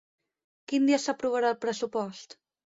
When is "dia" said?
0.87-0.99